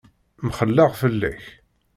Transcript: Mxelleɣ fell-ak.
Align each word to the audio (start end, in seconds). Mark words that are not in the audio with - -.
Mxelleɣ 0.47 0.91
fell-ak. 1.01 1.43